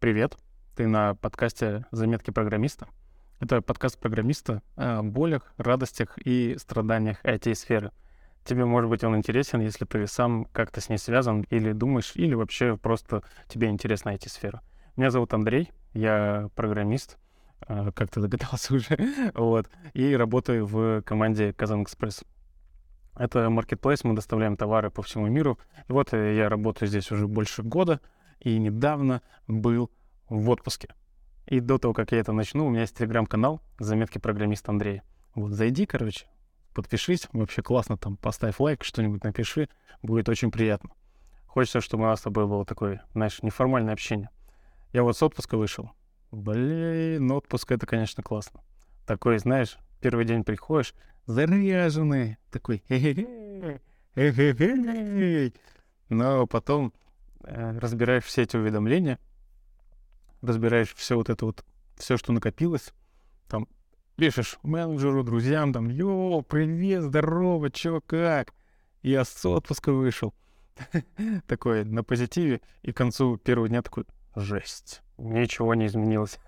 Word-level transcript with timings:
Привет, 0.00 0.38
ты 0.76 0.86
на 0.86 1.16
подкасте 1.16 1.84
«Заметки 1.90 2.30
программиста». 2.30 2.86
Это 3.40 3.60
подкаст 3.60 3.98
программиста 3.98 4.62
о 4.76 5.02
болях, 5.02 5.52
радостях 5.56 6.16
и 6.24 6.56
страданиях 6.56 7.20
IT-сферы. 7.24 7.90
Тебе, 8.44 8.64
может 8.64 8.88
быть, 8.88 9.02
он 9.02 9.16
интересен, 9.16 9.60
если 9.60 9.84
ты 9.86 10.06
сам 10.06 10.44
как-то 10.52 10.80
с 10.80 10.88
ней 10.88 10.98
связан 10.98 11.44
или 11.50 11.72
думаешь, 11.72 12.12
или 12.14 12.34
вообще 12.34 12.76
просто 12.76 13.24
тебе 13.48 13.70
интересна 13.70 14.10
IT-сфера. 14.10 14.62
Меня 14.94 15.10
зовут 15.10 15.34
Андрей, 15.34 15.72
я 15.94 16.48
программист, 16.54 17.18
а, 17.62 17.90
как 17.90 18.08
ты 18.12 18.20
догадался 18.20 18.74
уже, 18.76 18.96
вот, 19.34 19.68
и 19.94 20.14
работаю 20.14 20.64
в 20.64 21.02
команде 21.02 21.52
Казан 21.52 21.82
Экспресс. 21.82 22.22
Это 23.16 23.50
маркетплейс, 23.50 24.04
мы 24.04 24.14
доставляем 24.14 24.56
товары 24.56 24.92
по 24.92 25.02
всему 25.02 25.26
миру. 25.26 25.58
И 25.88 25.92
вот 25.92 26.12
я 26.12 26.48
работаю 26.48 26.88
здесь 26.88 27.10
уже 27.10 27.26
больше 27.26 27.64
года, 27.64 28.00
и 28.40 28.58
недавно 28.58 29.22
был 29.46 29.90
в 30.28 30.48
отпуске. 30.50 30.94
И 31.46 31.60
до 31.60 31.78
того, 31.78 31.94
как 31.94 32.12
я 32.12 32.18
это 32.18 32.32
начну, 32.32 32.66
у 32.66 32.70
меня 32.70 32.82
есть 32.82 32.96
телеграм-канал 32.96 33.62
«Заметки 33.78 34.18
программиста 34.18 34.70
Андрея». 34.70 35.02
Вот 35.34 35.52
зайди, 35.52 35.86
короче, 35.86 36.26
подпишись, 36.74 37.28
вообще 37.32 37.62
классно 37.62 37.96
там, 37.96 38.16
поставь 38.16 38.60
лайк, 38.60 38.84
что-нибудь 38.84 39.24
напиши, 39.24 39.68
будет 40.02 40.28
очень 40.28 40.50
приятно. 40.50 40.90
Хочется, 41.46 41.80
чтобы 41.80 42.04
у 42.04 42.06
нас 42.06 42.20
с 42.20 42.24
тобой 42.24 42.46
было 42.46 42.64
такое, 42.66 43.02
знаешь, 43.14 43.42
неформальное 43.42 43.94
общение. 43.94 44.30
Я 44.92 45.02
вот 45.02 45.16
с 45.16 45.22
отпуска 45.22 45.56
вышел. 45.56 45.90
Блин, 46.30 47.30
отпуск— 47.30 47.72
это, 47.72 47.86
конечно, 47.86 48.22
классно. 48.22 48.60
Такой, 49.06 49.38
знаешь, 49.38 49.78
первый 50.00 50.26
день 50.26 50.44
приходишь, 50.44 50.94
заряженный, 51.26 52.36
такой, 52.50 52.82
но 56.10 56.46
потом 56.46 56.92
разбираешь 57.42 58.24
все 58.24 58.42
эти 58.42 58.56
уведомления, 58.56 59.18
разбираешь 60.42 60.94
все 60.94 61.16
вот 61.16 61.30
это 61.30 61.46
вот, 61.46 61.64
все, 61.96 62.16
что 62.16 62.32
накопилось, 62.32 62.92
там, 63.48 63.66
пишешь 64.16 64.58
менеджеру, 64.62 65.22
друзьям, 65.24 65.72
там, 65.72 65.88
йо, 65.88 66.42
привет, 66.42 67.02
здорово, 67.02 67.70
чё, 67.70 68.00
как? 68.00 68.52
Я 69.02 69.24
с 69.24 69.46
отпуска 69.46 69.92
вышел. 69.92 70.34
такой, 71.46 71.84
на 71.84 72.04
позитиве, 72.04 72.60
и 72.82 72.92
к 72.92 72.96
концу 72.96 73.36
первого 73.36 73.68
дня 73.68 73.82
такой, 73.82 74.04
жесть, 74.36 75.02
ничего 75.16 75.74
не 75.74 75.86
изменилось. 75.86 76.38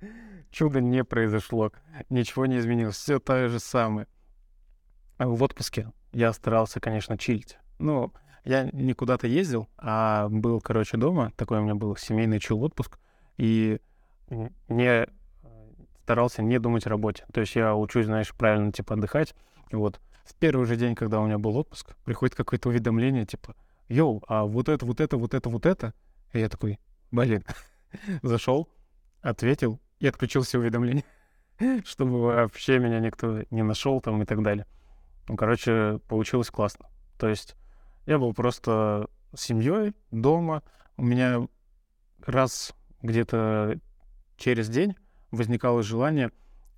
Чудо 0.50 0.80
не 0.80 1.04
произошло, 1.04 1.72
ничего 2.08 2.46
не 2.46 2.58
изменилось, 2.58 2.96
все 2.96 3.18
то 3.18 3.48
же 3.48 3.60
самое. 3.60 4.06
А 5.18 5.26
в 5.26 5.42
отпуске 5.42 5.92
я 6.12 6.32
старался, 6.32 6.80
конечно, 6.80 7.18
чилить. 7.18 7.58
Ну, 7.78 8.12
я 8.44 8.70
не 8.72 8.94
куда-то 8.94 9.26
ездил, 9.26 9.68
а 9.76 10.28
был, 10.28 10.60
короче, 10.60 10.96
дома. 10.96 11.32
Такой 11.36 11.58
у 11.58 11.62
меня 11.62 11.74
был 11.74 11.96
семейный 11.96 12.40
чил 12.40 12.62
отпуск 12.62 12.98
и 13.36 13.80
не 14.68 14.86
э, 14.86 15.06
старался 16.04 16.42
не 16.42 16.58
думать 16.58 16.86
о 16.86 16.90
работе. 16.90 17.24
То 17.32 17.40
есть 17.40 17.54
я 17.56 17.74
учусь, 17.74 18.06
знаешь, 18.06 18.34
правильно, 18.34 18.72
типа, 18.72 18.94
отдыхать. 18.94 19.34
Вот. 19.72 20.00
В 20.24 20.34
первый 20.34 20.66
же 20.66 20.76
день, 20.76 20.94
когда 20.94 21.20
у 21.20 21.26
меня 21.26 21.38
был 21.38 21.56
отпуск, 21.56 21.94
приходит 22.04 22.34
какое-то 22.34 22.68
уведомление, 22.68 23.26
типа, 23.26 23.54
йоу, 23.88 24.22
а 24.28 24.44
вот 24.44 24.68
это, 24.68 24.86
вот 24.86 25.00
это, 25.00 25.16
вот 25.16 25.34
это, 25.34 25.48
вот 25.48 25.66
это. 25.66 25.92
И 26.32 26.38
я 26.38 26.48
такой, 26.48 26.78
блин, 27.10 27.44
зашел, 28.22 28.68
ответил 29.20 29.80
и 29.98 30.06
отключил 30.06 30.42
все 30.42 30.58
уведомления, 30.58 31.04
чтобы 31.84 32.20
вообще 32.20 32.78
меня 32.78 33.00
никто 33.00 33.42
не 33.50 33.62
нашел 33.62 34.00
там 34.00 34.22
и 34.22 34.26
так 34.26 34.42
далее. 34.42 34.66
Ну, 35.28 35.36
короче, 35.36 36.00
получилось 36.08 36.50
классно. 36.50 36.86
То 37.18 37.28
есть 37.28 37.56
я 38.06 38.18
был 38.18 38.32
просто 38.34 39.08
семьей 39.36 39.94
дома. 40.10 40.62
У 40.96 41.04
меня 41.04 41.46
раз 42.24 42.74
где-то 43.02 43.78
через 44.36 44.68
день 44.68 44.96
возникало 45.30 45.82
желание 45.82 46.32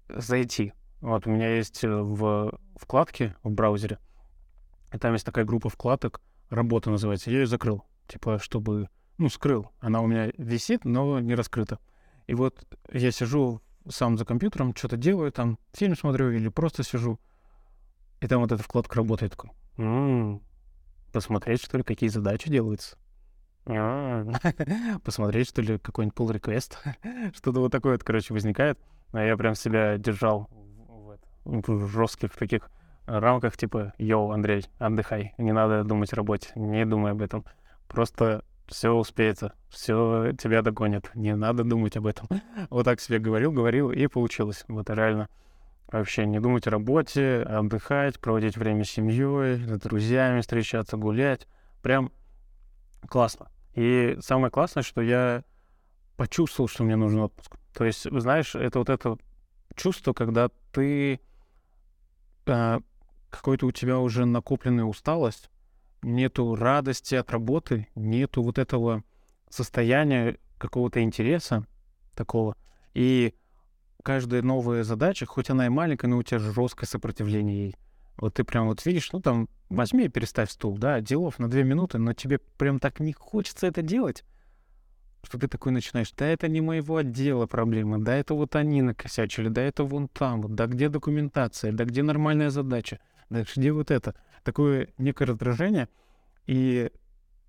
зайти. 0.09 0.73
Вот 1.01 1.27
у 1.27 1.31
меня 1.31 1.57
есть 1.57 1.83
э, 1.83 1.89
в 1.89 2.59
вкладке 2.77 3.35
в 3.43 3.51
браузере, 3.51 3.99
и 4.93 4.99
там 4.99 5.15
есть 5.15 5.27
такая 5.27 5.45
группа 5.45 5.69
вкладок, 5.69 6.21
работа 6.51 6.91
называется, 6.91 7.31
я 7.31 7.41
ее 7.41 7.47
закрыл, 7.47 7.85
типа, 8.07 8.39
чтобы, 8.39 8.89
ну, 9.19 9.29
скрыл. 9.29 9.71
Она 9.81 10.01
у 10.01 10.07
меня 10.07 10.31
висит, 10.37 10.85
но 10.85 11.19
не 11.19 11.35
раскрыта. 11.35 11.79
И 12.27 12.35
вот 12.35 12.65
я 12.93 13.11
сижу 13.11 13.61
сам 13.89 14.17
за 14.17 14.25
компьютером, 14.25 14.77
что-то 14.77 14.97
делаю, 14.97 15.33
там 15.33 15.59
фильм 15.73 15.97
смотрю 15.97 16.31
или 16.31 16.49
просто 16.49 16.85
сижу, 16.85 17.19
и 18.21 18.29
там 18.29 18.43
вот 18.43 18.53
эта 18.53 18.63
вкладка 18.63 18.97
работает 18.97 19.33
такой. 19.33 19.51
М-м, 19.79 20.41
посмотреть, 21.13 21.63
что 21.63 21.79
ли, 21.79 21.85
какие 21.85 22.09
задачи 22.09 22.51
делаются. 22.51 22.97
А, 23.67 24.25
посмотреть, 25.05 25.49
что 25.49 25.63
ли, 25.63 25.79
какой-нибудь 25.79 26.17
pull 26.17 26.33
request. 26.35 26.77
Что-то 27.35 27.61
вот 27.61 27.73
такое 27.73 27.93
вот, 27.93 28.05
короче, 28.05 28.35
возникает. 28.35 28.79
А 29.13 29.23
я 29.23 29.37
прям 29.37 29.55
себя 29.55 29.99
держал 29.99 30.49
в, 31.45 31.87
жестких 31.89 32.35
таких 32.35 32.71
рамках, 33.07 33.57
типа, 33.57 33.93
йоу, 33.99 34.31
Андрей, 34.31 34.65
отдыхай, 34.79 35.35
не 35.39 35.53
надо 35.53 35.85
думать 35.85 36.13
о 36.13 36.17
работе, 36.17 36.51
не 36.55 36.85
думай 36.87 37.13
об 37.13 37.21
этом. 37.21 37.45
Просто 37.89 38.45
все 38.67 38.91
успеется, 38.93 39.53
все 39.69 40.33
тебя 40.39 40.63
догонят, 40.63 41.11
не 41.15 41.35
надо 41.35 41.65
думать 41.65 41.97
об 41.97 42.07
этом. 42.07 42.29
Вот 42.71 42.85
так 42.85 43.01
себе 43.01 43.19
говорил, 43.19 43.53
говорил, 43.53 43.91
и 43.91 44.07
получилось. 44.07 44.65
Вот 44.69 44.89
реально 44.89 45.29
вообще 45.99 46.27
не 46.27 46.41
думать 46.41 46.67
о 46.67 46.71
работе, 46.71 47.43
отдыхать, 47.43 48.19
проводить 48.21 48.57
время 48.57 48.85
с 48.85 48.91
семьей, 48.91 49.57
с 49.57 49.81
друзьями 49.81 50.41
встречаться, 50.41 50.97
гулять. 50.97 51.47
Прям 51.83 52.13
классно. 53.09 53.49
И 53.75 54.17
самое 54.21 54.51
классное, 54.51 54.83
что 54.83 55.01
я 55.01 55.45
почувствовал, 56.17 56.69
что 56.69 56.85
мне 56.85 56.97
нужен 56.97 57.21
отпуск. 57.21 57.57
То 57.75 57.85
есть, 57.85 58.07
знаешь, 58.11 58.55
это 58.55 58.79
вот 58.79 58.89
это 58.91 59.17
чувство, 59.75 60.13
когда 60.13 60.49
ты 60.73 61.21
э, 62.47 62.81
какой-то 63.31 63.67
у 63.67 63.73
тебя 63.73 63.99
уже 63.99 64.25
накопленная 64.25 64.85
усталость, 64.85 65.51
нету 66.03 66.55
радости 66.55 67.15
от 67.15 67.31
работы, 67.31 67.89
нету 67.95 68.43
вот 68.43 68.59
этого 68.59 69.05
состояния 69.49 70.39
какого-то 70.59 71.03
интереса 71.03 71.67
такого. 72.15 72.57
И 72.95 73.35
каждая 74.03 74.43
новая 74.43 74.85
задача, 74.85 75.27
хоть 75.27 75.51
она 75.51 75.67
и 75.67 75.69
маленькая, 75.69 76.09
но 76.09 76.19
у 76.19 76.23
тебя 76.23 76.39
жесткое 76.39 76.87
сопротивление 76.87 77.67
ей. 77.67 77.77
Вот 78.17 78.35
ты 78.35 78.45
прям 78.45 78.67
вот 78.69 78.85
видишь, 78.85 79.11
ну 79.13 79.21
там, 79.21 79.49
возьми 79.69 80.05
и 80.05 80.09
переставь 80.09 80.51
стул, 80.51 80.77
да, 80.77 81.01
делов 81.01 81.39
на 81.39 81.49
две 81.49 81.65
минуты, 81.65 81.99
но 81.99 82.13
тебе 82.13 82.39
прям 82.39 82.79
так 82.79 83.01
не 83.01 83.13
хочется 83.13 83.67
это 83.67 83.83
делать, 83.83 84.25
что 85.25 85.39
ты 85.39 85.49
такой 85.49 85.73
начинаешь, 85.73 86.13
да 86.13 86.27
это 86.27 86.49
не 86.49 86.61
моего 86.61 86.97
отдела 86.97 87.47
проблема, 87.47 88.01
да 88.01 88.15
это 88.15 88.35
вот 88.35 88.57
они 88.57 88.83
накосячили, 88.83 89.49
да 89.49 89.63
это 89.63 89.85
вон 89.85 90.09
там, 90.09 90.55
да 90.55 90.67
где 90.67 90.89
документация, 90.89 91.73
да 91.73 91.85
где 91.85 92.03
нормальная 92.03 92.51
задача, 92.51 92.99
да 93.31 93.45
где 93.45 93.73
вот 93.73 93.91
это. 93.91 94.15
Такое 94.43 94.89
некое 94.99 95.27
раздражение. 95.27 95.89
И 96.47 96.91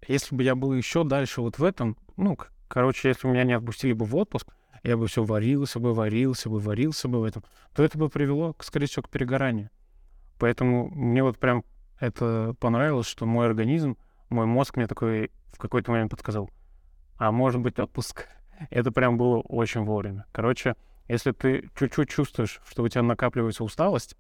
если 0.08 0.36
бы 0.36 0.44
я 0.44 0.56
был 0.56 0.74
еще 0.74 1.04
дальше 1.04 1.42
вот 1.42 1.58
в 1.58 1.64
этом, 1.64 1.98
ну, 2.16 2.38
короче, 2.68 3.10
если 3.10 3.28
меня 3.28 3.44
не 3.44 3.54
отпустили 3.54 3.94
бы 3.94 4.06
в 4.06 4.16
отпуск, 4.16 4.54
я 4.84 4.98
бы 4.98 5.08
все 5.08 5.24
варился 5.24 5.80
бы, 5.80 5.94
варился 5.94 6.50
бы, 6.50 6.60
варился 6.60 7.08
бы 7.08 7.22
в 7.22 7.24
этом, 7.24 7.44
то 7.74 7.84
это 7.84 7.98
бы 7.98 8.10
привело, 8.10 8.56
скорее 8.60 8.88
всего, 8.88 9.04
к 9.04 9.10
перегоранию. 9.10 9.70
Поэтому 10.40 10.90
мне 10.90 11.24
вот 11.24 11.38
прям 11.40 11.64
это 12.00 12.56
понравилось, 12.60 13.08
что 13.08 13.26
мой 13.26 13.46
организм, 13.46 13.98
мой 14.30 14.46
мозг 14.46 14.76
мне 14.76 14.88
такой 14.88 15.32
в 15.54 15.58
какой-то 15.58 15.92
момент 15.92 16.12
подсказал, 16.12 16.50
а 17.18 17.32
может 17.32 17.62
быть 17.62 17.80
отпуск. 17.80 18.28
Это 18.70 18.92
прям 18.92 19.18
было 19.18 19.40
очень 19.40 19.82
вовремя. 19.82 20.26
Короче, 20.32 20.76
если 21.08 21.32
ты 21.32 21.70
чуть-чуть 21.78 22.10
чувствуешь, 22.10 22.60
что 22.68 22.84
у 22.84 22.88
тебя 22.88 23.04
накапливается 23.04 23.64
усталость, 23.64 24.18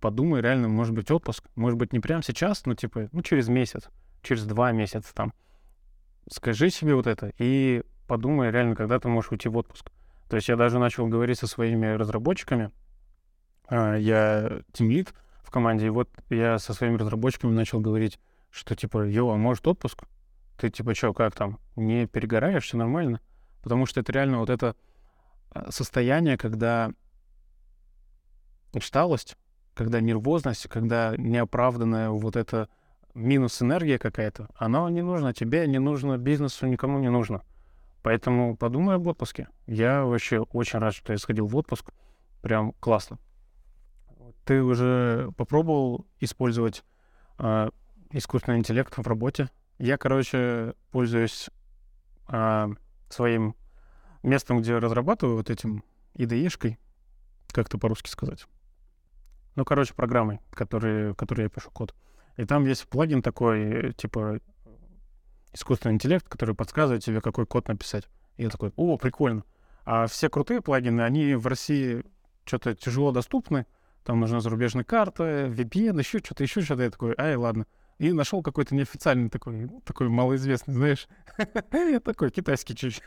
подумай 0.00 0.40
реально, 0.40 0.68
может 0.68 0.94
быть, 0.94 1.10
отпуск. 1.10 1.44
Может 1.54 1.78
быть, 1.78 1.92
не 1.92 2.00
прямо 2.00 2.22
сейчас, 2.22 2.66
но 2.66 2.74
типа, 2.74 3.08
ну, 3.12 3.22
через 3.22 3.48
месяц, 3.48 3.88
через 4.22 4.44
два 4.44 4.72
месяца 4.72 5.14
там. 5.14 5.32
Скажи 6.28 6.70
себе 6.70 6.94
вот 6.94 7.06
это 7.06 7.32
и 7.38 7.82
подумай 8.06 8.50
реально, 8.50 8.74
когда 8.74 8.98
ты 8.98 9.08
можешь 9.08 9.30
уйти 9.30 9.48
в 9.48 9.56
отпуск. 9.56 9.90
То 10.32 10.36
есть 10.36 10.48
я 10.48 10.56
даже 10.56 10.78
начал 10.78 11.06
говорить 11.08 11.38
со 11.38 11.46
своими 11.46 11.88
разработчиками. 11.88 12.70
А, 13.68 13.96
я 13.96 14.62
тимлит, 14.72 15.12
команде. 15.50 15.88
И 15.88 15.90
вот 15.90 16.08
я 16.30 16.58
со 16.58 16.72
своими 16.72 16.96
разработчиками 16.96 17.52
начал 17.52 17.80
говорить, 17.80 18.18
что 18.48 18.74
типа, 18.74 19.04
йо, 19.06 19.30
а 19.30 19.36
может 19.36 19.68
отпуск? 19.68 20.04
Ты 20.56 20.70
типа 20.70 20.94
что, 20.94 21.12
как 21.12 21.34
там, 21.34 21.58
не 21.76 22.06
перегораешь, 22.06 22.64
все 22.64 22.78
нормально? 22.78 23.20
Потому 23.62 23.84
что 23.84 24.00
это 24.00 24.10
реально 24.10 24.38
вот 24.38 24.48
это 24.48 24.74
а, 25.50 25.70
состояние, 25.70 26.38
когда 26.38 26.94
усталость, 28.72 29.36
когда 29.74 30.00
нервозность, 30.00 30.66
когда 30.68 31.14
неоправданная 31.18 32.08
вот 32.08 32.36
эта 32.36 32.70
минус 33.12 33.60
энергия 33.60 33.98
какая-то, 33.98 34.48
она 34.54 34.88
не 34.88 35.02
нужна 35.02 35.34
тебе, 35.34 35.66
не 35.66 35.78
нужно 35.78 36.16
бизнесу, 36.16 36.66
никому 36.68 37.00
не 37.00 37.10
нужно. 37.10 37.42
Поэтому 38.02 38.56
подумай 38.56 38.96
об 38.96 39.06
отпуске. 39.06 39.48
Я 39.66 40.04
вообще 40.04 40.40
очень 40.40 40.80
рад, 40.80 40.94
что 40.94 41.12
я 41.12 41.18
сходил 41.18 41.46
в 41.46 41.56
отпуск. 41.56 41.92
Прям 42.42 42.72
классно. 42.80 43.18
Ты 44.44 44.62
уже 44.62 45.30
попробовал 45.36 46.06
использовать 46.18 46.84
э, 47.38 47.70
искусственный 48.10 48.58
интеллект 48.58 48.92
в 48.96 49.06
работе? 49.06 49.50
Я, 49.78 49.96
короче, 49.98 50.74
пользуюсь 50.90 51.48
э, 52.28 52.68
своим 53.08 53.54
местом, 54.24 54.60
где 54.60 54.78
разрабатываю 54.78 55.36
вот 55.36 55.50
этим 55.50 55.84
IDE-шкой, 56.14 56.78
как 57.52 57.68
это 57.68 57.78
по-русски 57.78 58.08
сказать. 58.08 58.46
Ну, 59.54 59.64
короче, 59.64 59.94
программой, 59.94 60.40
который, 60.50 61.14
которой 61.14 61.42
я 61.42 61.48
пишу 61.48 61.70
код. 61.70 61.94
И 62.36 62.44
там 62.44 62.64
есть 62.64 62.88
плагин 62.88 63.22
такой, 63.22 63.92
типа 63.92 64.40
искусственный 65.52 65.94
интеллект, 65.94 66.28
который 66.28 66.54
подсказывает 66.54 67.04
тебе, 67.04 67.20
какой 67.20 67.46
код 67.46 67.68
написать. 67.68 68.08
И 68.36 68.44
я 68.44 68.48
такой, 68.48 68.72
о, 68.76 68.96
прикольно. 68.96 69.44
А 69.84 70.06
все 70.06 70.28
крутые 70.28 70.60
плагины, 70.62 71.02
они 71.02 71.34
в 71.34 71.46
России 71.46 72.04
что-то 72.44 72.74
тяжело 72.74 73.12
доступны. 73.12 73.66
Там 74.04 74.20
нужна 74.20 74.40
зарубежная 74.40 74.84
карта, 74.84 75.46
VPN, 75.46 75.98
еще 75.98 76.18
что-то, 76.18 76.42
еще 76.42 76.60
что-то. 76.62 76.82
Я 76.82 76.90
такой, 76.90 77.14
ай, 77.18 77.36
ладно. 77.36 77.66
И 77.98 78.12
нашел 78.12 78.42
какой-то 78.42 78.74
неофициальный 78.74 79.28
такой, 79.28 79.70
такой 79.84 80.08
малоизвестный, 80.08 80.74
знаешь, 80.74 81.08
такой 82.04 82.30
китайский 82.30 82.74
чуть 82.74 83.02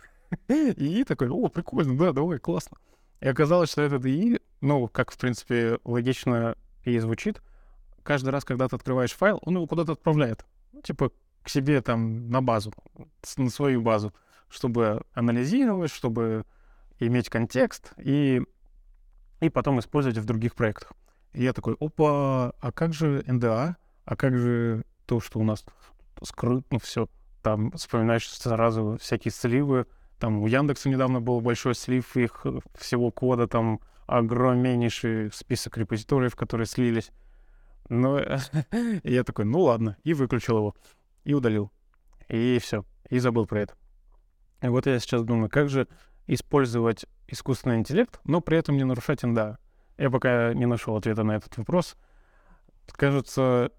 И 0.48 1.04
такой, 1.04 1.30
о, 1.30 1.50
прикольно, 1.50 1.98
да, 1.98 2.14
давай, 2.14 2.40
классно. 2.40 2.78
И 3.20 3.28
оказалось, 3.28 3.72
что 3.72 3.82
этот 3.82 4.06
ИИ, 4.06 4.40
ну, 4.62 4.88
как, 4.88 5.12
в 5.12 5.18
принципе, 5.18 5.80
логично 5.84 6.56
и 6.84 6.98
звучит, 7.00 7.42
каждый 8.04 8.30
раз, 8.30 8.46
когда 8.46 8.68
ты 8.68 8.76
открываешь 8.76 9.14
файл, 9.14 9.40
он 9.44 9.56
его 9.56 9.68
куда-то 9.68 9.94
отправляет. 9.94 10.46
Типа, 10.84 11.12
к 11.46 11.50
себе 11.50 11.82
там 11.82 12.28
на 12.30 12.42
базу, 12.42 12.74
на 13.38 13.50
свою 13.50 13.82
базу, 13.82 14.14
чтобы 14.50 15.04
анализировать, 15.14 15.92
чтобы 15.92 16.44
иметь 17.00 17.30
контекст 17.30 17.94
и, 17.98 18.42
и 19.42 19.50
потом 19.50 19.80
использовать 19.80 20.18
в 20.18 20.26
других 20.26 20.56
проектах. 20.56 20.94
И 21.34 21.44
я 21.44 21.54
такой, 21.54 21.76
опа, 21.80 22.52
а 22.60 22.72
как 22.72 22.94
же 22.94 23.24
НДА? 23.28 23.78
А 24.06 24.16
как 24.16 24.38
же 24.38 24.86
то, 25.06 25.20
что 25.20 25.40
у 25.40 25.44
нас 25.44 25.64
скрытно 26.24 26.80
все? 26.80 27.08
Там 27.44 27.72
вспоминаешь 27.74 28.28
сразу 28.28 28.98
всякие 29.00 29.32
сливы. 29.32 29.86
Там 30.18 30.42
у 30.42 30.48
Яндекса 30.48 30.90
недавно 30.90 31.22
был 31.22 31.42
большой 31.42 31.76
слив 31.76 32.18
их 32.18 32.46
всего 32.76 33.12
кода, 33.12 33.48
там 33.48 33.82
огромнейший 34.08 35.32
список 35.32 35.78
репозиториев, 35.78 36.36
которые 36.36 36.66
слились. 36.66 37.12
Ну, 37.90 38.20
я 39.04 39.24
такой, 39.24 39.46
ну 39.46 39.60
ладно, 39.62 39.98
и 40.04 40.14
выключил 40.14 40.58
его, 40.58 40.76
и 41.26 41.34
удалил. 41.34 41.72
И 42.30 42.58
все, 42.62 42.86
и 43.10 43.20
забыл 43.20 43.46
про 43.46 43.62
это. 43.62 43.76
И 44.62 44.68
вот 44.68 44.86
я 44.86 45.00
сейчас 45.00 45.24
думаю, 45.24 45.50
как 45.50 45.70
же 45.70 45.88
использовать 46.28 47.06
искусственный 47.28 47.78
интеллект, 47.78 48.20
но 48.24 48.42
при 48.42 48.58
этом 48.58 48.78
не 48.78 48.84
нарушать 48.84 49.24
НДА. 49.24 49.58
Я 49.98 50.10
пока 50.10 50.54
не 50.54 50.66
нашел 50.66 50.96
ответа 50.96 51.24
на 51.24 51.34
этот 51.36 51.58
вопрос. 51.58 51.96
Кажется, 52.92 53.72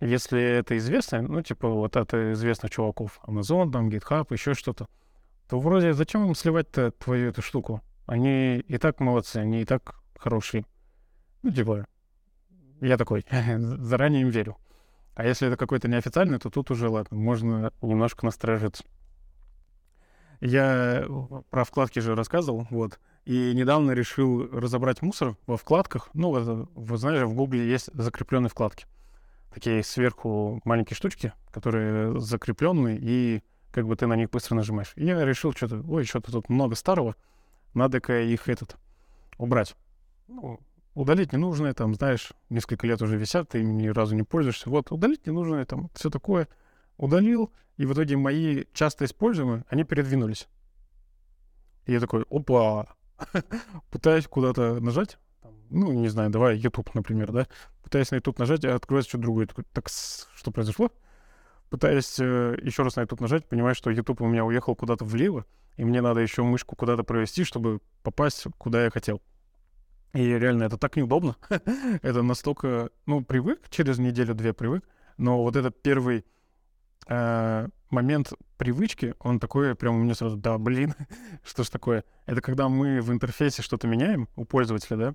если 0.00 0.40
это 0.40 0.76
известно, 0.78 1.22
ну, 1.22 1.42
типа, 1.42 1.68
вот 1.68 1.96
это 1.96 2.32
известных 2.32 2.72
чуваков, 2.72 3.20
Amazon, 3.24 3.70
там, 3.70 3.88
GitHub, 3.88 4.26
еще 4.30 4.54
что-то, 4.54 4.88
то 5.48 5.60
вроде 5.60 5.92
зачем 5.92 6.26
им 6.26 6.34
сливать-то 6.34 6.92
твою 6.92 7.30
эту 7.30 7.42
штуку? 7.42 7.82
Они 8.06 8.58
и 8.58 8.78
так 8.78 9.00
молодцы, 9.00 9.36
они 9.36 9.62
и 9.62 9.64
так 9.64 10.00
хорошие. 10.16 10.64
Ну, 11.42 11.50
типа, 11.52 11.86
я 12.80 12.96
такой, 12.96 13.24
заранее 13.58 14.22
им 14.22 14.30
верю. 14.30 14.56
А 15.14 15.24
если 15.26 15.48
это 15.48 15.56
какой-то 15.56 15.88
неофициальный, 15.88 16.38
то 16.38 16.50
тут 16.50 16.70
уже, 16.70 16.88
ладно, 16.88 17.16
можно 17.16 17.72
немножко 17.82 18.24
насторожиться. 18.24 18.84
Я 20.40 21.04
про 21.50 21.64
вкладки 21.64 21.98
же 21.98 22.14
рассказывал, 22.14 22.66
вот. 22.70 22.98
И 23.24 23.52
недавно 23.54 23.92
решил 23.92 24.48
разобрать 24.50 25.02
мусор 25.02 25.36
во 25.46 25.56
вкладках. 25.56 26.08
Ну, 26.14 26.30
вот, 26.30 26.68
вы 26.74 26.96
знаете, 26.96 27.26
в 27.26 27.34
Гугле 27.34 27.68
есть 27.68 27.90
закрепленные 27.92 28.48
вкладки. 28.48 28.86
Такие 29.54 29.84
сверху 29.84 30.60
маленькие 30.64 30.96
штучки, 30.96 31.32
которые 31.52 32.18
закрепленные, 32.18 32.98
и 33.00 33.42
как 33.70 33.86
бы 33.86 33.94
ты 33.96 34.06
на 34.06 34.16
них 34.16 34.30
быстро 34.30 34.54
нажимаешь. 34.54 34.92
И 34.96 35.04
я 35.04 35.24
решил 35.24 35.52
что-то, 35.52 35.84
ой, 35.88 36.04
что-то 36.04 36.32
тут 36.32 36.48
много 36.48 36.74
старого, 36.74 37.14
надо-ка 37.74 38.20
их 38.20 38.48
этот 38.48 38.76
убрать. 39.38 39.76
Ну, 40.26 40.58
удалить 40.94 41.32
ненужное, 41.32 41.74
там, 41.74 41.94
знаешь, 41.94 42.32
несколько 42.50 42.86
лет 42.86 43.00
уже 43.02 43.16
висят, 43.16 43.50
ты 43.50 43.60
ими 43.60 43.72
ни 43.72 43.88
разу 43.88 44.14
не 44.14 44.22
пользуешься. 44.22 44.70
Вот, 44.70 44.92
удалить 44.92 45.26
ненужное, 45.26 45.64
там, 45.64 45.90
все 45.94 46.10
такое. 46.10 46.48
Удалил, 46.96 47.52
и 47.76 47.86
в 47.86 47.92
итоге 47.92 48.16
мои 48.16 48.64
часто 48.72 49.04
используемые, 49.04 49.64
они 49.68 49.84
передвинулись. 49.84 50.48
И 51.86 51.92
я 51.92 52.00
такой, 52.00 52.24
опа, 52.30 52.94
пытаюсь 53.90 54.26
куда-то 54.26 54.80
нажать, 54.80 55.18
ну, 55.72 55.90
не 55.92 56.08
знаю, 56.08 56.30
давай 56.30 56.56
YouTube, 56.56 56.94
например, 56.94 57.32
да, 57.32 57.46
пытаюсь 57.82 58.10
на 58.10 58.16
YouTube 58.16 58.38
нажать, 58.38 58.64
а 58.64 58.74
открывается 58.74 59.10
что-то 59.10 59.22
другое. 59.22 59.46
Такой, 59.46 59.64
так, 59.72 59.88
что 59.88 60.50
произошло? 60.50 60.92
Пытаюсь 61.70 62.20
э, 62.20 62.58
еще 62.62 62.82
раз 62.82 62.96
на 62.96 63.00
YouTube 63.00 63.20
нажать, 63.20 63.48
понимаю, 63.48 63.74
что 63.74 63.90
YouTube 63.90 64.20
у 64.20 64.26
меня 64.26 64.44
уехал 64.44 64.76
куда-то 64.76 65.06
влево, 65.06 65.46
и 65.78 65.84
мне 65.84 66.02
надо 66.02 66.20
еще 66.20 66.42
мышку 66.42 66.76
куда-то 66.76 67.02
провести, 67.02 67.44
чтобы 67.44 67.80
попасть, 68.02 68.44
куда 68.58 68.84
я 68.84 68.90
хотел. 68.90 69.22
И 70.12 70.22
реально 70.22 70.64
это 70.64 70.76
так 70.76 70.96
неудобно. 70.96 71.36
это 72.02 72.22
настолько, 72.22 72.90
ну, 73.06 73.24
привык, 73.24 73.68
через 73.70 73.98
неделю-две 73.98 74.52
привык, 74.52 74.84
но 75.16 75.42
вот 75.42 75.56
этот 75.56 75.80
первый 75.82 76.24
э, 77.08 77.68
момент 77.90 78.32
привычки, 78.58 79.14
он 79.20 79.40
такой 79.40 79.74
прям 79.74 79.96
у 79.96 79.98
меня 79.98 80.14
сразу, 80.14 80.36
да, 80.36 80.58
блин, 80.58 80.94
что 81.44 81.64
ж 81.64 81.70
такое? 81.70 82.04
Это 82.26 82.40
когда 82.40 82.68
мы 82.68 83.00
в 83.00 83.10
интерфейсе 83.10 83.62
что-то 83.62 83.86
меняем 83.86 84.28
у 84.36 84.44
пользователя, 84.44 84.96
да, 84.96 85.14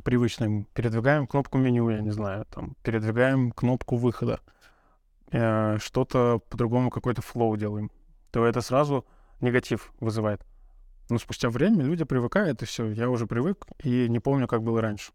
привычным, 0.00 0.64
передвигаем 0.74 1.26
кнопку 1.26 1.58
меню, 1.58 1.90
я 1.90 2.00
не 2.00 2.10
знаю, 2.10 2.46
там, 2.50 2.76
передвигаем 2.82 3.50
кнопку 3.52 3.96
выхода, 3.96 4.40
э, 5.30 5.78
что-то 5.78 6.40
по-другому 6.48 6.90
какой-то 6.90 7.22
флоу 7.22 7.56
делаем, 7.56 7.90
то 8.30 8.44
это 8.44 8.60
сразу 8.60 9.06
негатив 9.40 9.92
вызывает. 10.00 10.44
Но 11.08 11.18
спустя 11.18 11.48
время 11.48 11.84
люди 11.84 12.04
привыкают, 12.04 12.62
и 12.62 12.66
все, 12.66 12.90
я 12.90 13.08
уже 13.08 13.26
привык, 13.26 13.66
и 13.82 14.08
не 14.08 14.20
помню, 14.20 14.46
как 14.46 14.62
было 14.62 14.80
раньше. 14.80 15.12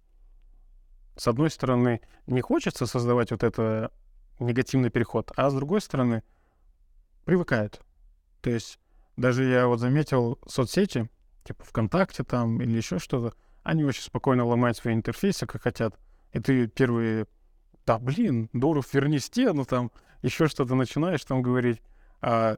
С 1.15 1.27
одной 1.27 1.51
стороны, 1.51 2.01
не 2.25 2.41
хочется 2.41 2.87
создавать 2.87 3.31
вот 3.31 3.43
это 3.43 3.91
негативный 4.39 4.89
переход, 4.89 5.31
а 5.35 5.49
с 5.49 5.53
другой 5.53 5.81
стороны, 5.81 6.23
привыкают. 7.25 7.81
То 8.41 8.49
есть 8.49 8.79
даже 9.15 9.43
я 9.43 9.67
вот 9.67 9.79
заметил 9.79 10.39
соцсети, 10.47 11.09
типа 11.43 11.63
ВКонтакте 11.65 12.23
там 12.23 12.61
или 12.61 12.75
еще 12.75 12.99
что-то, 12.99 13.35
они 13.63 13.83
очень 13.83 14.03
спокойно 14.03 14.45
ломают 14.45 14.77
свои 14.77 14.93
интерфейсы, 14.93 15.45
как 15.45 15.61
хотят. 15.61 15.97
И 16.31 16.39
ты 16.39 16.67
первые, 16.67 17.27
да 17.85 17.99
блин, 17.99 18.49
Дуров, 18.53 18.93
верни 18.93 19.19
стену, 19.19 19.65
там 19.65 19.91
еще 20.21 20.47
что-то 20.47 20.75
начинаешь 20.75 21.23
там 21.23 21.41
говорить. 21.41 21.81
А 22.21 22.57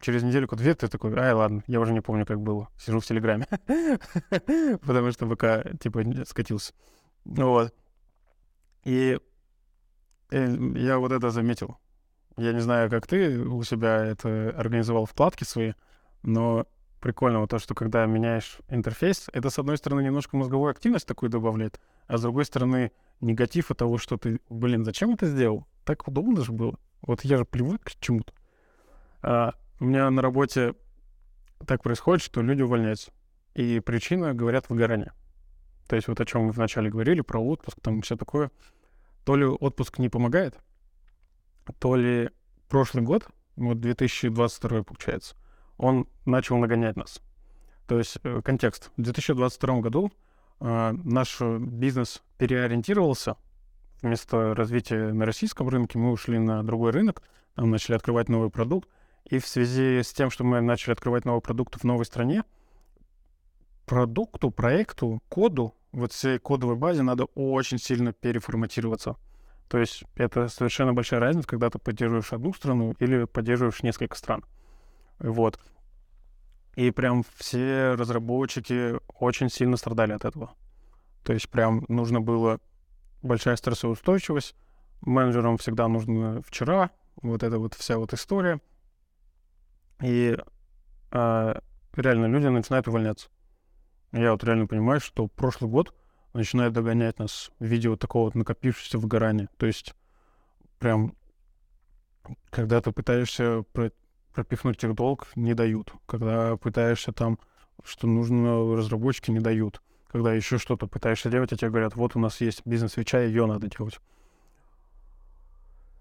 через 0.00 0.22
недельку-две 0.22 0.74
ты 0.74 0.88
такой, 0.88 1.14
ай, 1.16 1.32
ладно, 1.32 1.62
я 1.66 1.80
уже 1.80 1.92
не 1.92 2.00
помню, 2.00 2.26
как 2.26 2.40
было. 2.40 2.68
Сижу 2.78 3.00
в 3.00 3.06
Телеграме. 3.06 3.46
Потому 4.86 5.10
что 5.12 5.26
ВК, 5.26 5.78
типа, 5.78 6.02
скатился. 6.26 6.72
Вот. 7.24 7.74
И 8.84 9.18
э, 10.30 10.56
я 10.76 10.98
вот 10.98 11.12
это 11.12 11.30
заметил. 11.30 11.78
Я 12.36 12.52
не 12.52 12.60
знаю, 12.60 12.90
как 12.90 13.06
ты 13.06 13.38
у 13.38 13.62
себя 13.62 14.04
это 14.04 14.54
организовал 14.56 15.04
вкладки 15.04 15.44
свои, 15.44 15.74
но 16.22 16.66
прикольно 17.00 17.40
вот 17.40 17.50
то, 17.50 17.58
что 17.58 17.74
когда 17.74 18.06
меняешь 18.06 18.58
интерфейс, 18.68 19.28
это, 19.32 19.50
с 19.50 19.58
одной 19.58 19.76
стороны, 19.76 20.02
немножко 20.02 20.36
мозговую 20.36 20.70
активность 20.70 21.06
такую 21.06 21.30
добавляет, 21.30 21.80
а 22.06 22.16
с 22.16 22.22
другой 22.22 22.44
стороны, 22.44 22.92
негатив 23.20 23.70
от 23.70 23.78
того, 23.78 23.98
что 23.98 24.16
ты, 24.16 24.40
блин, 24.48 24.84
зачем 24.84 25.10
это 25.10 25.26
сделал? 25.26 25.66
Так 25.84 26.06
удобно 26.08 26.42
же 26.42 26.52
было. 26.52 26.78
Вот 27.02 27.22
я 27.24 27.36
же 27.36 27.44
привык 27.44 27.82
к 27.84 28.00
чему-то. 28.00 28.32
А, 29.22 29.54
у 29.80 29.84
меня 29.84 30.10
на 30.10 30.22
работе 30.22 30.74
так 31.66 31.82
происходит, 31.82 32.22
что 32.22 32.42
люди 32.42 32.62
увольняются. 32.62 33.10
И 33.54 33.80
причина, 33.80 34.34
говорят, 34.34 34.68
выгорание. 34.68 35.12
То 35.88 35.96
есть 35.96 36.06
вот 36.06 36.20
о 36.20 36.24
чем 36.24 36.42
мы 36.42 36.52
вначале 36.52 36.90
говорили, 36.90 37.20
про 37.20 37.40
отпуск, 37.40 37.78
там 37.82 38.02
все 38.02 38.16
такое. 38.16 38.50
То 39.24 39.36
ли 39.36 39.44
отпуск 39.44 39.98
не 39.98 40.08
помогает, 40.08 40.56
то 41.78 41.96
ли 41.96 42.30
прошлый 42.68 43.02
год, 43.02 43.26
вот 43.56 43.80
2022 43.80 44.84
получается, 44.84 45.34
он 45.76 46.06
начал 46.24 46.58
нагонять 46.58 46.96
нас. 46.96 47.20
То 47.86 47.98
есть 47.98 48.18
э, 48.22 48.40
контекст. 48.42 48.92
В 48.96 49.02
2022 49.02 49.80
году 49.80 50.12
э, 50.60 50.92
наш 50.92 51.40
бизнес 51.40 52.22
переориентировался. 52.38 53.36
Вместо 54.00 54.54
развития 54.54 55.12
на 55.12 55.26
российском 55.26 55.68
рынке 55.68 55.98
мы 55.98 56.12
ушли 56.12 56.38
на 56.38 56.62
другой 56.62 56.92
рынок, 56.92 57.22
там 57.54 57.70
начали 57.70 57.96
открывать 57.96 58.28
новый 58.28 58.50
продукт. 58.50 58.88
И 59.30 59.38
в 59.38 59.46
связи 59.46 60.02
с 60.02 60.12
тем, 60.12 60.28
что 60.28 60.42
мы 60.42 60.60
начали 60.60 60.92
открывать 60.92 61.24
новый 61.24 61.40
продукт 61.40 61.76
в 61.76 61.84
новой 61.84 62.04
стране, 62.04 62.42
продукту, 63.86 64.50
проекту, 64.50 65.22
коду, 65.28 65.74
вот 65.92 66.12
всей 66.12 66.40
кодовой 66.40 66.74
базе 66.74 67.02
надо 67.02 67.24
очень 67.36 67.78
сильно 67.78 68.12
переформатироваться. 68.12 69.16
То 69.68 69.78
есть 69.78 70.02
это 70.16 70.48
совершенно 70.48 70.92
большая 70.92 71.20
разница, 71.20 71.46
когда 71.46 71.70
ты 71.70 71.78
поддерживаешь 71.78 72.32
одну 72.32 72.52
страну 72.52 72.96
или 72.98 73.24
поддерживаешь 73.24 73.84
несколько 73.84 74.16
стран. 74.16 74.44
Вот. 75.20 75.60
И 76.74 76.90
прям 76.90 77.24
все 77.36 77.94
разработчики 77.94 78.96
очень 79.16 79.48
сильно 79.48 79.76
страдали 79.76 80.12
от 80.12 80.24
этого. 80.24 80.54
То 81.22 81.32
есть 81.32 81.48
прям 81.48 81.84
нужно 81.86 82.20
было 82.20 82.58
большая 83.22 83.54
стрессоустойчивость. 83.54 84.56
Менеджерам 85.02 85.56
всегда 85.56 85.86
нужно 85.86 86.42
вчера. 86.42 86.90
Вот 87.22 87.44
эта 87.44 87.58
вот 87.60 87.74
вся 87.74 87.96
вот 87.98 88.12
история. 88.12 88.60
И 90.02 90.36
э, 91.12 91.54
реально 91.96 92.26
люди 92.26 92.46
начинают 92.46 92.88
увольняться. 92.88 93.28
Я 94.12 94.32
вот 94.32 94.42
реально 94.44 94.66
понимаю, 94.66 95.00
что 95.00 95.28
прошлый 95.28 95.70
год 95.70 95.94
начинает 96.32 96.72
догонять 96.72 97.18
нас 97.18 97.50
в 97.58 97.64
виде 97.64 97.88
вот 97.88 98.00
такого 98.00 98.24
вот 98.24 98.34
накопившегося 98.34 98.98
выгорания. 98.98 99.48
То 99.56 99.66
есть 99.66 99.94
прям, 100.78 101.14
когда 102.50 102.80
ты 102.80 102.92
пытаешься 102.92 103.64
про- 103.72 103.92
пропихнуть 104.32 104.82
их 104.82 104.94
долг, 104.94 105.28
не 105.36 105.54
дают. 105.54 105.92
Когда 106.06 106.56
пытаешься 106.56 107.12
там, 107.12 107.38
что 107.84 108.06
нужно, 108.06 108.76
разработчики 108.76 109.30
не 109.30 109.40
дают. 109.40 109.80
Когда 110.08 110.32
еще 110.32 110.58
что-то 110.58 110.86
пытаешься 110.86 111.30
делать, 111.30 111.52
а 111.52 111.56
тебе 111.56 111.70
говорят, 111.70 111.94
вот 111.94 112.16
у 112.16 112.18
нас 112.18 112.40
есть 112.40 112.62
бизнес-свеча, 112.64 113.20
ее 113.20 113.46
надо 113.46 113.68
делать. 113.68 114.00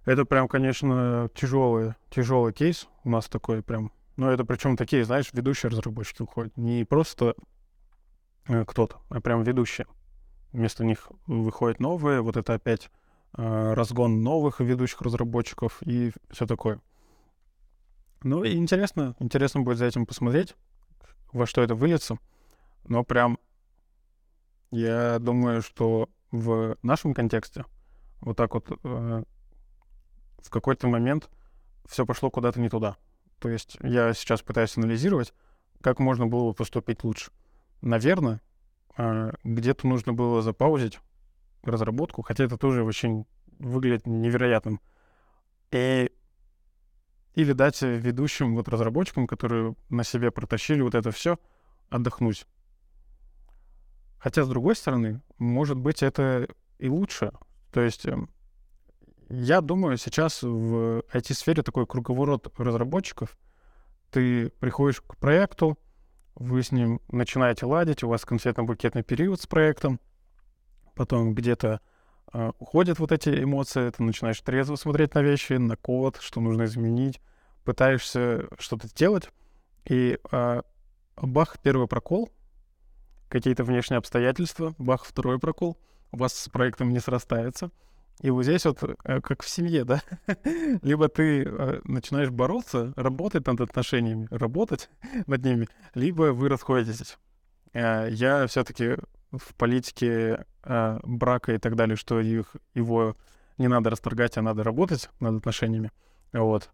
Это 0.10 0.26
прям, 0.26 0.48
конечно, 0.48 1.30
тяжелый, 1.36 1.94
тяжелый 2.10 2.52
кейс 2.52 2.88
у 3.04 3.12
нас 3.12 3.30
такой 3.30 3.62
прям. 3.62 3.92
Но 4.18 4.32
это 4.32 4.44
причем 4.44 4.76
такие, 4.76 5.06
знаешь, 5.06 5.30
ведущие 5.34 5.70
разработчики 5.70 6.24
уходят. 6.24 6.58
Не 6.58 6.84
просто 6.84 7.36
э, 8.48 8.66
кто-то, 8.66 9.02
а 9.10 9.22
прям 9.22 9.44
ведущие. 9.44 9.86
Вместо 10.52 10.84
них 10.84 11.12
выходят 11.28 11.80
новые. 11.80 12.22
Вот 12.22 12.38
это 12.38 12.56
опять 12.56 12.90
э, 13.38 13.74
разгон 13.76 14.24
новых 14.24 14.62
ведущих 14.62 15.00
разработчиков 15.04 15.78
и 15.84 16.12
все 16.32 16.48
такое. 16.48 16.82
Ну 18.24 18.44
и 18.44 18.56
интересно, 18.56 19.16
интересно 19.20 19.62
будет 19.62 19.78
за 19.78 19.86
этим 19.86 20.08
посмотреть, 20.08 20.56
во 21.32 21.46
что 21.46 21.62
это 21.62 21.76
выльется. 21.76 22.18
Но 22.86 23.04
прям 23.04 23.38
я 24.72 25.20
думаю, 25.20 25.62
что 25.62 26.10
в 26.32 26.78
нашем 26.82 27.14
контексте 27.14 27.64
вот 28.22 28.38
так 28.38 28.56
вот 28.56 28.72
э, 28.84 29.24
в 30.44 30.50
какой-то 30.50 30.88
момент 30.88 31.30
все 31.86 32.06
пошло 32.06 32.30
куда-то 32.30 32.60
не 32.60 32.70
туда. 32.70 32.98
То 33.40 33.50
есть 33.50 33.78
я 33.82 34.14
сейчас 34.14 34.42
пытаюсь 34.42 34.78
анализировать, 34.78 35.34
как 35.82 36.00
можно 36.00 36.28
было 36.28 36.50
бы 36.50 36.54
поступить 36.54 37.04
лучше. 37.04 37.32
Наверное, 37.82 38.42
э, 38.98 39.32
где-то 39.44 39.88
нужно 39.88 40.14
было 40.14 40.42
запаузить 40.42 41.00
разработку, 41.64 42.22
хотя 42.22 42.44
это 42.44 42.58
тоже 42.58 42.84
очень 42.84 43.26
выглядит 43.60 44.06
невероятным. 44.06 44.82
И 45.72 46.12
или 47.36 47.54
дать 47.54 47.82
ведущим 47.82 48.56
вот 48.56 48.68
разработчикам, 48.68 49.28
которые 49.28 49.76
на 49.90 50.04
себе 50.04 50.32
протащили 50.32 50.82
вот 50.82 50.96
это 50.96 51.12
все, 51.12 51.38
отдохнуть. 51.90 52.46
Хотя, 54.18 54.44
с 54.44 54.50
другой 54.50 54.76
стороны, 54.76 55.22
может 55.38 55.78
быть, 55.78 56.04
это 56.04 56.48
и 56.80 56.90
лучше. 56.90 57.32
То 57.72 57.82
есть 57.82 58.06
эм, 58.06 58.30
я 59.30 59.62
думаю, 59.62 59.98
сейчас 59.98 60.42
в 60.42 61.04
IT-сфере 61.14 61.62
такой 61.62 61.86
круговорот 61.86 62.52
разработчиков. 62.58 63.38
Ты 64.12 64.50
приходишь 64.60 65.02
к 65.02 65.18
проекту, 65.18 65.78
вы 66.34 66.64
с 66.64 66.72
ним 66.72 67.00
начинаете 67.10 67.66
ладить, 67.68 68.04
у 68.04 68.10
вас 68.10 68.26
конфетно-букетный 68.26 69.04
период 69.04 69.40
с 69.40 69.46
проектом, 69.46 70.00
потом 70.96 71.36
где-то 71.36 71.80
э, 72.34 72.52
уходят 72.58 72.98
вот 72.98 73.12
эти 73.12 73.44
эмоции, 73.44 73.92
ты 73.92 74.02
начинаешь 74.02 74.42
трезво 74.42 74.76
смотреть 74.76 75.14
на 75.14 75.22
вещи, 75.22 75.54
на 75.54 75.76
код, 75.76 76.18
что 76.22 76.42
нужно 76.42 76.64
изменить, 76.64 77.22
пытаешься 77.66 78.48
что-то 78.58 78.88
сделать, 78.88 79.30
и 79.86 80.18
э, 80.32 80.62
бах, 81.18 81.60
первый 81.62 81.88
прокол, 81.88 82.32
какие-то 83.28 83.64
внешние 83.64 84.00
обстоятельства, 84.00 84.74
бах, 84.80 85.06
второй 85.06 85.38
прокол, 85.38 85.78
у 86.12 86.18
вас 86.18 86.34
с 86.34 86.50
проектом 86.50 86.90
не 86.90 87.00
срастается. 87.00 87.70
И 88.22 88.30
вот 88.32 88.44
здесь 88.44 88.66
вот 88.66 88.84
э, 88.84 89.22
как 89.22 89.44
в 89.44 89.50
семье, 89.50 89.86
да? 89.86 90.02
Либо 90.82 91.08
ты 91.08 91.44
э, 91.44 91.82
начинаешь 91.86 92.30
бороться, 92.30 92.94
работать 92.98 93.48
над 93.48 93.62
отношениями, 93.62 94.28
работать 94.30 94.90
над 95.26 95.44
ними, 95.44 95.68
либо 95.96 96.34
вы 96.34 96.50
расходитесь. 96.50 97.18
Э, 97.74 98.10
я 98.12 98.46
все-таки 98.48 98.98
в 99.32 99.54
политике 99.56 100.46
брака 100.64 101.54
и 101.54 101.60
так 101.60 101.76
далее, 101.76 101.96
что 101.96 102.20
их, 102.20 102.56
его 102.74 103.16
не 103.60 103.68
надо 103.68 103.92
расторгать, 103.92 104.38
а 104.38 104.42
надо 104.42 104.64
работать 104.64 105.10
над 105.20 105.38
отношениями. 105.38 105.92
Вот. 106.34 106.72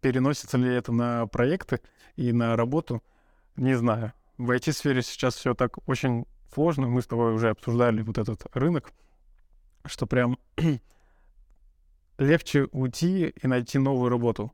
Переносится 0.00 0.56
ли 0.56 0.74
это 0.74 0.92
на 0.92 1.26
проекты 1.26 1.80
и 2.16 2.32
на 2.32 2.56
работу, 2.56 3.02
не 3.56 3.74
знаю. 3.74 4.12
В 4.38 4.50
IT-сфере 4.50 5.02
сейчас 5.02 5.34
все 5.34 5.54
так 5.54 5.86
очень 5.86 6.24
сложно. 6.52 6.88
Мы 6.88 7.02
с 7.02 7.06
тобой 7.06 7.34
уже 7.34 7.50
обсуждали 7.50 8.02
вот 8.02 8.16
этот 8.16 8.46
рынок, 8.54 8.92
что 9.88 10.06
прям 10.06 10.38
легче 12.18 12.64
уйти 12.72 13.28
и 13.28 13.46
найти 13.46 13.78
новую 13.78 14.10
работу. 14.10 14.52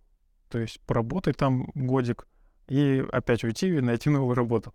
То 0.49 0.59
есть 0.59 0.81
поработать 0.83 1.37
там 1.37 1.71
годик 1.75 2.27
и 2.69 3.05
опять 3.13 3.45
уйти 3.45 3.69
и 3.69 3.81
найти 3.81 4.11
новую 4.11 4.35
работу. 4.35 4.75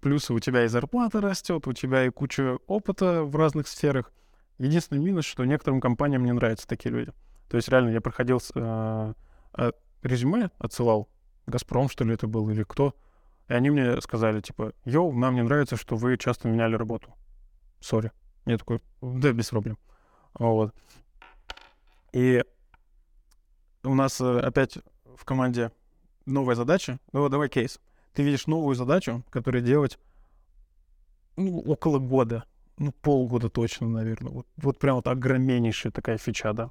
Плюс 0.00 0.30
у 0.30 0.38
тебя 0.38 0.64
и 0.64 0.68
зарплата 0.68 1.20
растет, 1.20 1.66
у 1.66 1.72
тебя 1.72 2.04
и 2.06 2.10
куча 2.10 2.58
опыта 2.66 3.22
в 3.22 3.36
разных 3.36 3.68
сферах. 3.68 4.12
Единственный 4.58 4.98
минус, 4.98 5.24
что 5.24 5.44
некоторым 5.44 5.80
компаниям 5.80 6.24
не 6.24 6.32
нравятся 6.32 6.66
такие 6.66 6.94
люди. 6.94 7.12
То 7.48 7.56
есть 7.56 7.68
реально 7.68 7.90
я 7.90 8.00
проходил 8.00 8.40
э, 8.54 9.14
э, 9.58 9.72
резюме, 10.02 10.50
отсылал, 10.58 11.08
Газпром, 11.46 11.88
что 11.88 12.04
ли, 12.04 12.14
это 12.14 12.26
был, 12.26 12.48
или 12.50 12.64
кто, 12.64 12.94
и 13.48 13.52
они 13.52 13.70
мне 13.70 14.00
сказали, 14.00 14.40
типа, 14.40 14.72
йоу, 14.84 15.12
нам 15.12 15.36
не 15.36 15.42
нравится, 15.42 15.76
что 15.76 15.96
вы 15.96 16.16
часто 16.18 16.48
меняли 16.48 16.74
работу. 16.74 17.14
Сори. 17.80 18.10
Я 18.44 18.58
такой, 18.58 18.80
да, 19.00 19.32
без 19.32 19.48
проблем. 19.48 19.78
Вот. 20.38 20.74
И 22.12 22.44
у 23.82 23.94
нас 23.94 24.20
э, 24.20 24.40
опять 24.40 24.78
в 25.16 25.24
команде 25.24 25.72
новая 26.24 26.54
задача. 26.54 26.98
Ну, 27.12 27.28
давай 27.28 27.48
кейс. 27.48 27.80
Ты 28.12 28.22
видишь 28.22 28.46
новую 28.46 28.74
задачу, 28.74 29.22
которую 29.30 29.62
делать 29.62 29.98
ну, 31.36 31.60
около 31.60 31.98
года. 31.98 32.44
Ну, 32.78 32.92
полгода 32.92 33.48
точно, 33.48 33.88
наверное. 33.88 34.32
Вот, 34.32 34.46
вот 34.56 34.78
прям 34.78 34.96
вот 34.96 35.06
огромнейшая 35.06 35.92
такая 35.92 36.18
фича, 36.18 36.52
да. 36.52 36.70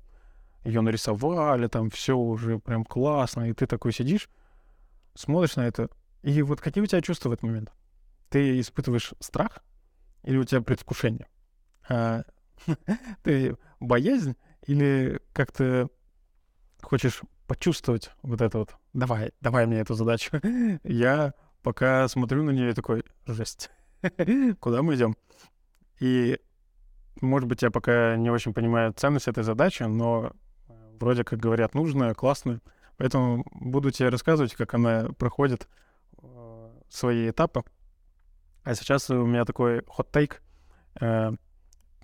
Ее 0.63 0.81
нарисовали, 0.81 1.67
там 1.67 1.89
все 1.89 2.17
уже 2.17 2.59
прям 2.59 2.83
классно. 2.83 3.49
И 3.49 3.53
ты 3.53 3.67
такой 3.67 3.93
сидишь, 3.93 4.29
смотришь 5.13 5.55
на 5.55 5.67
это, 5.67 5.89
и 6.23 6.41
вот 6.41 6.59
какие 6.59 6.83
у 6.83 6.87
тебя 6.87 7.01
чувства 7.01 7.29
в 7.29 7.33
этот 7.33 7.43
момент? 7.43 7.71
Ты 8.29 8.59
испытываешь 8.59 9.13
страх 9.19 9.59
или 10.23 10.37
у 10.37 10.43
тебя 10.43 10.61
предвкушение? 10.61 11.27
А, 11.87 12.23
ты 13.23 13.57
боязнь 13.79 14.35
или 14.65 15.19
как-то 15.33 15.89
хочешь 16.81 17.21
почувствовать 17.47 18.11
вот 18.21 18.41
это 18.41 18.59
вот? 18.59 18.75
Давай, 18.93 19.31
давай 19.41 19.65
мне 19.65 19.79
эту 19.79 19.93
задачу. 19.93 20.39
Я 20.83 21.33
пока 21.61 22.07
смотрю 22.07 22.43
на 22.43 22.51
нее 22.51 22.73
такой, 22.73 23.03
жесть. 23.25 23.71
Куда 24.59 24.81
мы 24.81 24.95
идем? 24.95 25.15
И, 25.99 26.39
может 27.21 27.47
быть, 27.47 27.61
я 27.61 27.71
пока 27.71 28.17
не 28.17 28.29
очень 28.29 28.53
понимаю 28.53 28.93
ценность 28.93 29.27
этой 29.27 29.43
задачи, 29.43 29.83
но 29.83 30.33
вроде 30.99 31.23
как 31.23 31.39
говорят, 31.39 31.73
нужная, 31.73 32.13
классная. 32.13 32.61
Поэтому 32.97 33.45
буду 33.51 33.91
тебе 33.91 34.09
рассказывать, 34.09 34.53
как 34.53 34.73
она 34.73 35.09
проходит 35.17 35.67
свои 36.89 37.29
этапы. 37.29 37.63
А 38.63 38.75
сейчас 38.75 39.09
у 39.09 39.25
меня 39.25 39.45
такой 39.45 39.83
hot 39.87 40.08
take. 40.08 40.41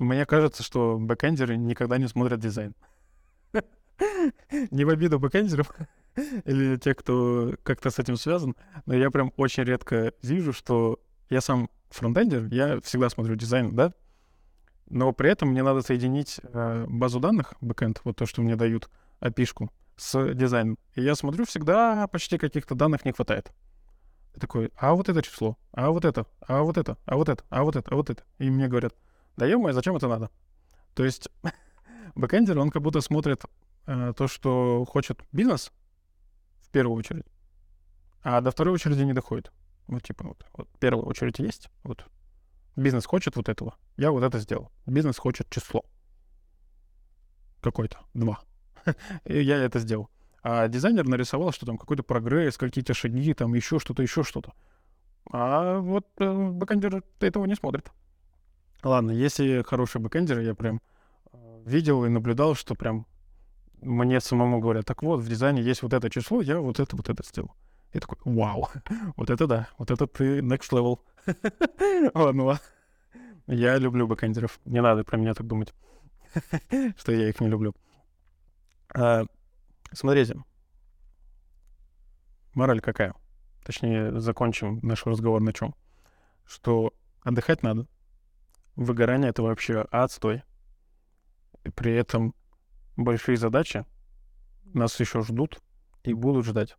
Мне 0.02 0.26
кажется, 0.26 0.64
что 0.64 0.98
бэкэндеры 1.00 1.56
никогда 1.58 2.00
не 2.00 2.08
смотрят 2.08 2.40
дизайн. 2.40 2.74
Не 4.72 4.84
в 4.84 4.90
обиду 4.90 5.20
бэкэндеров 5.20 5.72
или 6.46 6.78
тех, 6.78 6.98
кто 6.98 7.54
как-то 7.62 7.92
с 7.92 8.00
этим 8.00 8.18
связан, 8.18 8.56
но 8.88 8.96
я 8.96 9.12
прям 9.12 9.32
очень 9.38 9.62
редко 9.64 10.14
вижу, 10.24 10.54
что 10.54 11.00
я 11.30 11.40
сам 11.40 11.70
фронтендер, 11.92 12.48
я 12.48 12.82
всегда 12.82 13.10
смотрю 13.10 13.36
дизайн, 13.36 13.76
да, 13.76 13.94
но 14.90 15.14
при 15.14 15.30
этом 15.30 15.50
мне 15.50 15.62
надо 15.62 15.84
соединить 15.84 16.42
э, 16.42 16.86
базу 16.90 17.20
данных, 17.20 17.54
бэкэнд, 17.62 18.02
вот 18.04 18.16
то, 18.18 18.26
что 18.26 18.42
мне 18.42 18.56
дают, 18.56 18.90
API 19.22 19.70
с 19.98 20.34
дизайном. 20.34 20.80
И 20.96 21.04
я 21.04 21.14
смотрю, 21.14 21.46
всегда 21.46 22.08
почти 22.08 22.40
каких-то 22.40 22.74
данных 22.74 23.06
не 23.06 23.12
хватает. 23.12 23.52
Ты 24.34 24.40
такой, 24.40 24.72
а 24.78 24.96
вот 24.96 25.10
это 25.10 25.22
число, 25.22 25.60
а 25.74 25.92
вот 25.92 26.06
это, 26.06 26.26
а 26.42 26.64
вот 26.64 26.80
это, 26.80 26.98
а 27.06 27.18
вот 27.18 27.30
это, 27.30 27.44
а 27.50 27.64
вот 27.64 27.76
это, 27.76 27.92
а 27.92 27.96
вот 27.96 28.10
это. 28.10 28.24
И 28.40 28.50
мне 28.50 28.68
говорят, 28.68 28.96
да 29.38 29.46
ё 29.46 29.72
зачем 29.72 29.96
это 29.96 30.08
надо? 30.08 30.30
То 30.94 31.04
есть 31.04 31.30
бэкэндер, 32.16 32.58
он 32.58 32.70
как 32.70 32.82
будто 32.82 33.02
смотрит 33.02 33.44
э, 33.88 34.14
то, 34.16 34.28
что 34.28 34.86
хочет 34.86 35.22
бизнес 35.32 35.72
в 36.62 36.70
первую 36.70 36.98
очередь, 36.98 37.26
а 38.24 38.42
до 38.42 38.52
второй 38.52 38.74
очереди 38.74 39.04
не 39.04 39.14
доходит. 39.14 39.52
Вот 39.88 40.04
типа 40.04 40.26
вот, 40.26 40.46
вот 40.54 40.70
первая 40.80 41.06
очередь 41.06 41.40
есть, 41.40 41.70
вот 41.84 42.06
бизнес 42.76 43.06
хочет 43.06 43.36
вот 43.36 43.50
этого, 43.50 43.76
я 43.98 44.12
вот 44.12 44.24
это 44.24 44.40
сделал. 44.40 44.72
Бизнес 44.86 45.18
хочет 45.18 45.50
число 45.50 45.84
какой-то, 47.62 48.00
два. 48.14 48.40
И 49.26 49.42
я 49.42 49.58
это 49.58 49.80
сделал. 49.80 50.10
А 50.44 50.68
дизайнер 50.68 51.08
нарисовал, 51.08 51.52
что 51.52 51.66
там 51.66 51.78
какой-то 51.78 52.04
прогресс, 52.04 52.58
какие-то 52.58 52.94
шаги, 52.94 53.34
там 53.34 53.54
еще 53.54 53.80
что-то, 53.80 54.02
еще 54.02 54.24
что-то. 54.24 54.54
А 55.32 55.78
вот 55.80 56.08
э, 56.18 56.50
бэкэндер 56.52 57.04
этого 57.20 57.46
не 57.46 57.56
смотрит. 57.56 57.92
Ладно, 58.84 59.12
если 59.12 59.64
хороший 59.64 60.02
бэкэндер, 60.02 60.40
я 60.40 60.56
прям 60.56 60.82
э, 61.32 61.62
видел 61.66 62.06
и 62.06 62.10
наблюдал, 62.10 62.56
что 62.56 62.76
прям 62.76 63.06
мне 63.82 64.20
самому 64.20 64.60
говорят, 64.60 64.86
так 64.86 65.04
вот, 65.04 65.22
в 65.22 65.28
дизайне 65.28 65.62
есть 65.62 65.84
вот 65.84 65.94
это 65.94 66.10
число, 66.10 66.42
я 66.42 66.60
вот 66.60 66.80
это, 66.80 66.96
вот 66.96 67.10
это 67.10 67.24
сделал. 67.24 67.52
Я 67.94 68.00
такой, 68.00 68.18
вау, 68.26 68.70
вот 69.18 69.30
это 69.30 69.48
да, 69.48 69.68
вот 69.78 69.92
это 69.92 70.08
ты 70.08 70.40
next 70.40 70.72
level. 70.72 71.00
Ладно, 72.14 72.44
ладно. 72.46 72.62
Я 73.48 73.78
люблю 73.78 74.08
бэкэндеров. 74.08 74.60
Не 74.66 74.82
надо 74.82 75.04
про 75.04 75.18
меня 75.18 75.34
так 75.34 75.46
думать, 75.46 75.74
что 76.98 77.12
я 77.12 77.30
их 77.30 77.40
не 77.42 77.48
люблю. 77.48 77.76
А, 78.94 79.26
смотрите, 79.92 80.38
мораль 82.54 82.82
какая? 82.82 83.14
Точнее, 83.64 84.20
закончим 84.20 84.80
наш 84.82 85.06
разговор 85.06 85.42
на 85.42 85.54
чем? 85.54 85.76
Что 86.46 86.94
отдыхать 87.24 87.62
надо. 87.62 87.88
Выгорание— 88.76 89.30
это 89.32 89.44
вообще 89.44 89.82
отстой. 89.92 90.44
И 91.64 91.70
при 91.70 91.94
этом 91.94 92.34
большие 92.96 93.38
задачи 93.38 93.86
нас 94.74 95.00
еще 95.00 95.22
ждут 95.22 95.62
и 96.04 96.14
будут 96.14 96.46
ждать. 96.46 96.78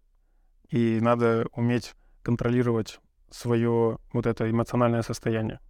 И 0.71 0.99
надо 1.01 1.47
уметь 1.53 1.95
контролировать 2.23 3.01
свое 3.31 3.99
вот 4.13 4.27
это 4.27 4.51
эмоциональное 4.51 5.03
состояние. 5.03 5.61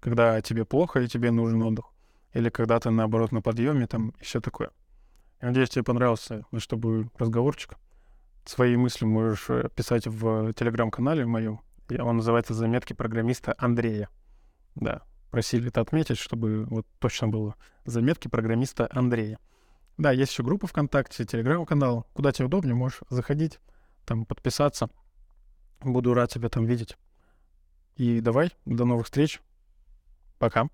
Когда 0.00 0.40
тебе 0.40 0.64
плохо 0.64 1.00
и 1.00 1.08
тебе 1.08 1.30
нужен 1.30 1.62
отдых. 1.62 1.86
Или 2.32 2.50
когда 2.50 2.78
ты, 2.78 2.90
наоборот, 2.90 3.32
на 3.32 3.40
подъеме 3.40 3.86
там 3.86 4.10
и 4.20 4.24
все 4.24 4.40
такое. 4.40 4.70
Я 5.40 5.48
надеюсь, 5.48 5.70
тебе 5.70 5.84
понравился 5.84 6.44
наш 6.50 6.64
с 6.64 6.66
тобой 6.66 7.10
разговорчик. 7.18 7.74
Свои 8.44 8.76
мысли 8.76 9.04
можешь 9.04 9.50
э, 9.50 9.68
писать 9.74 10.06
в 10.06 10.52
телеграм-канале 10.52 11.26
моем. 11.26 11.60
Он 11.98 12.16
называется 12.16 12.54
«Заметки 12.54 12.92
программиста 12.92 13.54
Андрея». 13.58 14.08
Да, 14.74 15.02
просили 15.30 15.68
это 15.68 15.80
отметить, 15.80 16.18
чтобы 16.18 16.64
вот 16.64 16.86
точно 16.98 17.28
было. 17.28 17.56
«Заметки 17.84 18.28
программиста 18.28 18.88
Андрея». 18.90 19.38
Да, 19.98 20.12
есть 20.12 20.32
еще 20.32 20.42
группа 20.42 20.66
ВКонтакте, 20.66 21.24
телеграм-канал. 21.24 22.06
Куда 22.12 22.30
тебе 22.30 22.46
удобнее, 22.46 22.74
можешь 22.74 23.00
заходить, 23.08 23.60
там 24.04 24.26
подписаться. 24.26 24.90
Буду 25.80 26.12
рад 26.12 26.30
тебя 26.30 26.50
там 26.50 26.66
видеть. 26.66 26.96
И 27.96 28.20
давай, 28.20 28.52
до 28.66 28.84
новых 28.84 29.06
встреч. 29.06 29.40
Пока. 30.38 30.68